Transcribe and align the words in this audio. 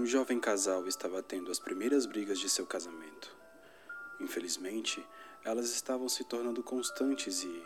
Um 0.00 0.06
jovem 0.06 0.40
casal 0.40 0.88
estava 0.88 1.22
tendo 1.22 1.50
as 1.50 1.58
primeiras 1.58 2.06
brigas 2.06 2.38
de 2.38 2.48
seu 2.48 2.66
casamento. 2.66 3.36
Infelizmente, 4.18 5.06
elas 5.44 5.68
estavam 5.68 6.08
se 6.08 6.24
tornando 6.24 6.62
constantes 6.62 7.42
e 7.42 7.62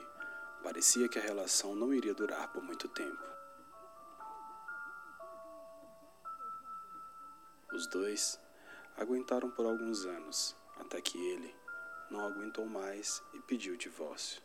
parecia 0.61 1.09
que 1.09 1.17
a 1.17 1.23
relação 1.23 1.77
não 1.77 1.95
iria 1.95 2.13
durar 2.13 2.53
por 2.53 2.61
muito 2.61 2.89
tempo. 2.89 3.23
Os 7.73 7.87
dois 7.87 8.37
aguentaram 8.97 9.49
por 9.49 9.65
alguns 9.65 10.05
anos, 10.05 10.57
até 10.81 11.01
que 11.01 11.17
ele 11.17 11.55
não 12.11 12.27
aguentou 12.27 12.67
mais 12.67 13.23
e 13.33 13.39
pediu 13.43 13.75
o 13.75 13.79
divórcio. 13.79 14.43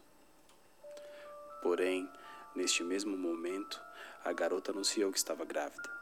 Porém, 1.64 2.08
neste 2.54 2.84
mesmo 2.84 3.18
momento, 3.18 3.82
a 4.24 4.32
garota 4.32 4.70
anunciou 4.70 5.12
que 5.12 5.18
estava 5.18 5.44
grávida. 5.44 5.99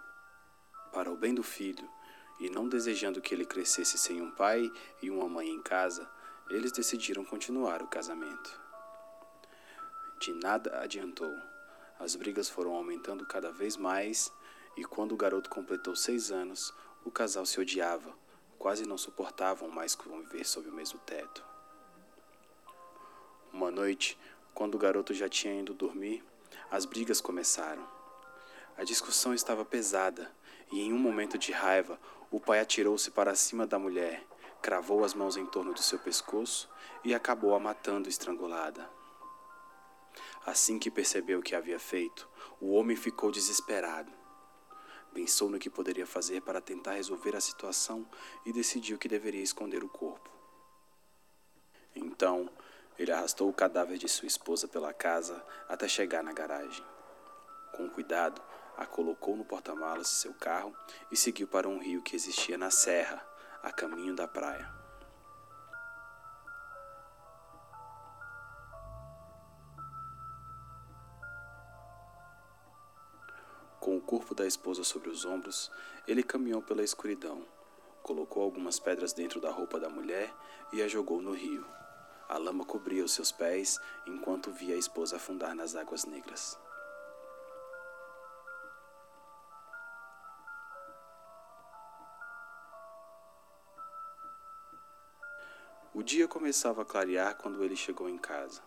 Para 0.97 1.11
o 1.11 1.15
bem 1.15 1.31
do 1.31 1.43
filho, 1.43 1.87
e 2.39 2.49
não 2.49 2.67
desejando 2.67 3.21
que 3.21 3.31
ele 3.31 3.45
crescesse 3.45 3.99
sem 3.99 4.19
um 4.19 4.31
pai 4.31 4.73
e 4.99 5.11
uma 5.11 5.29
mãe 5.29 5.47
em 5.47 5.61
casa, 5.61 6.09
eles 6.49 6.71
decidiram 6.71 7.23
continuar 7.23 7.83
o 7.83 7.87
casamento. 7.87 8.59
De 10.19 10.33
nada 10.33 10.79
adiantou. 10.79 11.31
As 11.99 12.15
brigas 12.15 12.49
foram 12.49 12.73
aumentando 12.73 13.27
cada 13.27 13.51
vez 13.51 13.77
mais, 13.77 14.33
e 14.75 14.83
quando 14.83 15.11
o 15.11 15.15
garoto 15.15 15.51
completou 15.51 15.95
seis 15.95 16.31
anos, 16.31 16.73
o 17.05 17.11
casal 17.11 17.45
se 17.45 17.59
odiava, 17.59 18.11
quase 18.57 18.83
não 18.87 18.97
suportavam 18.97 19.69
mais 19.69 19.93
conviver 19.93 20.45
sob 20.45 20.67
o 20.67 20.73
mesmo 20.73 20.97
teto. 21.05 21.45
Uma 23.53 23.69
noite, 23.69 24.17
quando 24.51 24.73
o 24.73 24.79
garoto 24.79 25.13
já 25.13 25.29
tinha 25.29 25.59
ido 25.59 25.75
dormir, 25.75 26.23
as 26.71 26.85
brigas 26.85 27.21
começaram. 27.21 27.87
A 28.75 28.83
discussão 28.83 29.35
estava 29.35 29.63
pesada 29.63 30.35
e, 30.71 30.81
em 30.81 30.93
um 30.93 30.97
momento 30.97 31.37
de 31.37 31.51
raiva, 31.51 31.99
o 32.29 32.39
pai 32.39 32.59
atirou-se 32.59 33.09
para 33.11 33.35
cima 33.35 33.65
da 33.65 33.79
mulher, 33.79 34.25
cravou 34.61 35.03
as 35.03 35.13
mãos 35.13 35.37
em 35.37 35.45
torno 35.45 35.73
do 35.73 35.81
seu 35.81 35.99
pescoço 35.99 36.69
e 37.03 37.13
acabou 37.13 37.55
a 37.55 37.59
matando 37.59 38.09
estrangulada. 38.09 38.89
Assim 40.45 40.79
que 40.79 40.91
percebeu 40.91 41.39
o 41.39 41.43
que 41.43 41.55
havia 41.55 41.79
feito, 41.79 42.27
o 42.59 42.73
homem 42.73 42.95
ficou 42.95 43.31
desesperado. 43.31 44.11
Pensou 45.13 45.49
no 45.49 45.59
que 45.59 45.69
poderia 45.69 46.05
fazer 46.05 46.41
para 46.41 46.61
tentar 46.61 46.93
resolver 46.93 47.35
a 47.35 47.41
situação 47.41 48.07
e 48.45 48.53
decidiu 48.53 48.97
que 48.97 49.07
deveria 49.07 49.41
esconder 49.41 49.83
o 49.83 49.89
corpo. 49.89 50.29
Então, 51.95 52.49
ele 52.97 53.11
arrastou 53.11 53.49
o 53.49 53.53
cadáver 53.53 53.97
de 53.97 54.07
sua 54.07 54.27
esposa 54.27 54.67
pela 54.67 54.93
casa 54.93 55.43
até 55.67 55.87
chegar 55.87 56.23
na 56.23 56.33
garagem. 56.33 56.85
Com 57.75 57.89
cuidado, 57.89 58.41
a 58.77 58.85
colocou 58.85 59.35
no 59.35 59.43
porta-malas 59.43 60.07
de 60.07 60.13
seu 60.13 60.33
carro 60.35 60.73
e 61.11 61.17
seguiu 61.17 61.47
para 61.47 61.67
um 61.67 61.79
rio 61.79 62.03
que 62.03 62.15
existia 62.15 62.57
na 62.57 62.69
serra, 62.69 63.27
a 63.63 63.71
caminho 63.71 64.15
da 64.15 64.27
praia. 64.27 64.71
Com 73.79 73.97
o 73.97 74.01
corpo 74.01 74.35
da 74.35 74.45
esposa 74.45 74.83
sobre 74.83 75.09
os 75.09 75.25
ombros, 75.25 75.71
ele 76.07 76.21
caminhou 76.21 76.61
pela 76.61 76.83
escuridão, 76.83 77.45
colocou 78.03 78.43
algumas 78.43 78.79
pedras 78.79 79.13
dentro 79.13 79.41
da 79.41 79.49
roupa 79.49 79.79
da 79.79 79.89
mulher 79.89 80.31
e 80.71 80.83
a 80.83 80.87
jogou 80.87 81.21
no 81.21 81.31
rio. 81.31 81.65
A 82.29 82.37
lama 82.37 82.65
cobria 82.65 83.03
os 83.03 83.13
seus 83.13 83.31
pés 83.31 83.79
enquanto 84.05 84.51
via 84.51 84.75
a 84.75 84.77
esposa 84.77 85.15
afundar 85.15 85.55
nas 85.55 85.75
águas 85.75 86.03
negras. 86.03 86.59
O 95.97 96.03
dia 96.03 96.27
começava 96.27 96.83
a 96.83 96.85
clarear 96.85 97.35
quando 97.37 97.63
ele 97.63 97.75
chegou 97.75 98.07
em 98.07 98.19
casa. 98.19 98.61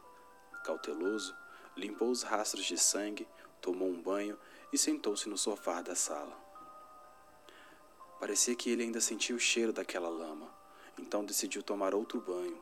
Cauteloso, 0.64 1.32
limpou 1.76 2.10
os 2.10 2.24
rastros 2.24 2.64
de 2.64 2.76
sangue, 2.76 3.24
tomou 3.60 3.88
um 3.88 4.02
banho 4.02 4.36
e 4.72 4.76
sentou-se 4.76 5.28
no 5.28 5.38
sofá 5.38 5.80
da 5.80 5.94
sala. 5.94 6.36
Parecia 8.18 8.56
que 8.56 8.68
ele 8.68 8.82
ainda 8.82 9.00
sentia 9.00 9.36
o 9.36 9.38
cheiro 9.38 9.72
daquela 9.72 10.08
lama, 10.08 10.52
então 10.98 11.24
decidiu 11.24 11.62
tomar 11.62 11.94
outro 11.94 12.20
banho. 12.20 12.60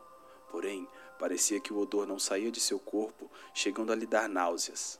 Porém, 0.51 0.87
parecia 1.17 1.59
que 1.59 1.73
o 1.73 1.79
odor 1.79 2.05
não 2.05 2.19
saía 2.19 2.51
de 2.51 2.59
seu 2.59 2.77
corpo, 2.77 3.27
chegando 3.55 3.91
a 3.91 3.95
lhe 3.95 4.05
dar 4.05 4.29
náuseas. 4.29 4.99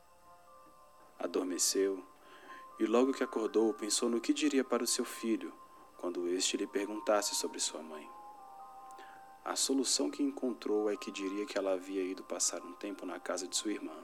Adormeceu 1.16 2.04
e, 2.80 2.86
logo 2.86 3.12
que 3.12 3.22
acordou, 3.22 3.72
pensou 3.72 4.08
no 4.08 4.20
que 4.20 4.34
diria 4.34 4.64
para 4.64 4.82
o 4.82 4.88
seu 4.88 5.04
filho 5.04 5.54
quando 5.96 6.26
este 6.26 6.56
lhe 6.56 6.66
perguntasse 6.66 7.36
sobre 7.36 7.60
sua 7.60 7.80
mãe. 7.80 8.19
A 9.50 9.56
solução 9.56 10.08
que 10.08 10.22
encontrou 10.22 10.88
é 10.88 10.96
que 10.96 11.10
diria 11.10 11.44
que 11.44 11.58
ela 11.58 11.72
havia 11.72 12.04
ido 12.04 12.22
passar 12.22 12.62
um 12.62 12.72
tempo 12.74 13.04
na 13.04 13.18
casa 13.18 13.48
de 13.48 13.56
sua 13.56 13.72
irmã. 13.72 13.96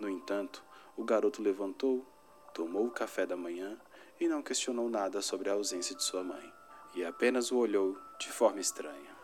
No 0.00 0.08
entanto, 0.08 0.64
o 0.96 1.04
garoto 1.04 1.40
levantou, 1.40 2.04
tomou 2.52 2.84
o 2.88 2.90
café 2.90 3.24
da 3.24 3.36
manhã 3.36 3.80
e 4.18 4.26
não 4.26 4.42
questionou 4.42 4.90
nada 4.90 5.22
sobre 5.22 5.48
a 5.48 5.52
ausência 5.52 5.94
de 5.94 6.02
sua 6.02 6.24
mãe, 6.24 6.52
e 6.92 7.04
apenas 7.04 7.52
o 7.52 7.56
olhou 7.56 7.96
de 8.18 8.32
forma 8.32 8.58
estranha. 8.58 9.16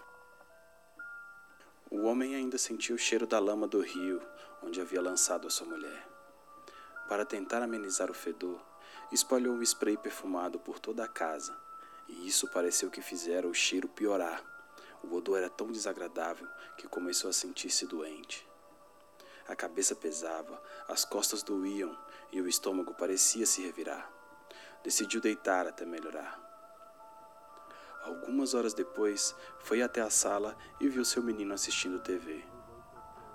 O 1.91 2.03
homem 2.03 2.37
ainda 2.37 2.57
sentiu 2.57 2.95
o 2.95 2.99
cheiro 2.99 3.27
da 3.27 3.41
lama 3.41 3.67
do 3.67 3.81
rio 3.81 4.23
onde 4.63 4.81
havia 4.81 5.03
lançado 5.03 5.49
a 5.49 5.51
sua 5.51 5.67
mulher. 5.67 6.09
Para 7.09 7.25
tentar 7.25 7.61
amenizar 7.61 8.09
o 8.09 8.15
fedor, 8.15 8.65
espalhou 9.11 9.57
um 9.57 9.63
spray 9.63 9.97
perfumado 9.97 10.61
por 10.61 10.79
toda 10.79 11.03
a 11.03 11.09
casa, 11.09 11.59
e 12.09 12.25
isso 12.25 12.47
pareceu 12.53 12.89
que 12.89 13.03
fizera 13.03 13.49
o 13.49 13.53
cheiro 13.53 13.89
piorar 13.89 14.54
o 15.05 15.15
odor 15.15 15.39
era 15.39 15.51
tão 15.51 15.71
desagradável 15.71 16.49
que 16.77 16.89
começou 16.89 17.31
a 17.31 17.33
sentir-se 17.33 17.87
doente. 17.87 18.47
A 19.47 19.55
cabeça 19.55 19.95
pesava, 19.95 20.61
as 20.89 21.05
costas 21.05 21.43
doíam 21.43 21.97
e 22.33 22.41
o 22.41 22.49
estômago 22.49 22.95
parecia 22.95 23.45
se 23.45 23.63
revirar. 23.63 24.11
Decidiu 24.83 25.21
deitar 25.21 25.67
até 25.67 25.85
melhorar. 25.85 26.43
Algumas 28.03 28.55
horas 28.55 28.75
depois, 28.75 29.35
foi 29.61 29.83
até 29.83 30.01
a 30.01 30.11
sala 30.11 30.57
e 30.81 30.89
viu 30.89 31.05
seu 31.05 31.23
menino 31.23 31.55
assistindo 31.55 32.01
TV. 32.01 32.45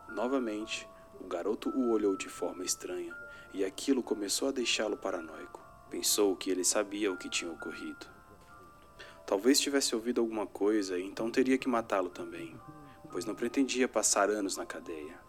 Novamente, 0.09 0.87
o 1.19 1.27
garoto 1.27 1.69
o 1.69 1.89
olhou 1.91 2.15
de 2.15 2.29
forma 2.29 2.63
estranha 2.63 3.15
e 3.53 3.63
aquilo 3.63 4.03
começou 4.03 4.47
a 4.47 4.51
deixá-lo 4.51 4.97
paranoico. 4.97 5.63
Pensou 5.89 6.35
que 6.35 6.51
ele 6.51 6.63
sabia 6.63 7.11
o 7.11 7.17
que 7.17 7.29
tinha 7.29 7.51
ocorrido. 7.51 8.18
Talvez 9.29 9.59
tivesse 9.59 9.93
ouvido 9.93 10.21
alguma 10.21 10.47
coisa 10.47 10.97
e 10.97 11.05
então 11.05 11.29
teria 11.29 11.55
que 11.55 11.69
matá-lo 11.69 12.09
também, 12.09 12.59
pois 13.11 13.25
não 13.25 13.35
pretendia 13.35 13.87
passar 13.87 14.27
anos 14.27 14.57
na 14.57 14.65
cadeia. 14.65 15.19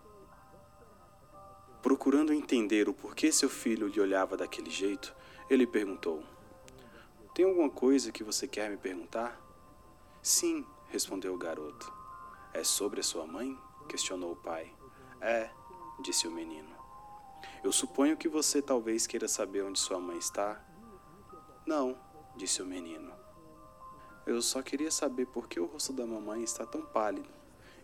Procurando 1.82 2.32
entender 2.32 2.88
o 2.88 2.94
porquê 2.94 3.30
seu 3.30 3.50
filho 3.50 3.88
lhe 3.88 4.00
olhava 4.00 4.38
daquele 4.38 4.70
jeito, 4.70 5.14
ele 5.50 5.66
perguntou: 5.66 6.24
Tem 7.34 7.44
alguma 7.44 7.68
coisa 7.68 8.10
que 8.10 8.24
você 8.24 8.48
quer 8.48 8.70
me 8.70 8.78
perguntar? 8.78 9.38
Sim, 10.22 10.64
respondeu 10.88 11.34
o 11.34 11.38
garoto. 11.38 11.92
É 12.54 12.64
sobre 12.64 13.00
a 13.00 13.04
sua 13.04 13.26
mãe? 13.26 13.54
questionou 13.86 14.32
o 14.32 14.36
pai. 14.36 14.74
É, 15.20 15.50
disse 16.02 16.26
o 16.26 16.30
menino. 16.30 16.74
Eu 17.62 17.70
suponho 17.70 18.16
que 18.16 18.30
você 18.30 18.62
talvez 18.62 19.06
queira 19.06 19.28
saber 19.28 19.62
onde 19.62 19.78
sua 19.78 20.00
mãe 20.00 20.16
está. 20.16 20.58
Não, 21.66 21.98
disse 22.34 22.62
o 22.62 22.66
menino. 22.66 23.19
Eu 24.30 24.40
só 24.40 24.62
queria 24.62 24.92
saber 24.92 25.26
por 25.26 25.48
que 25.48 25.58
o 25.58 25.66
rosto 25.66 25.92
da 25.92 26.06
mamãe 26.06 26.44
está 26.44 26.64
tão 26.64 26.82
pálido 26.82 27.28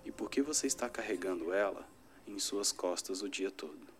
e 0.04 0.12
por 0.12 0.30
que 0.30 0.40
você 0.40 0.68
está 0.68 0.88
carregando 0.88 1.52
ela 1.52 1.84
em 2.24 2.38
suas 2.38 2.70
costas 2.70 3.20
o 3.20 3.28
dia 3.28 3.50
todo. 3.50 3.95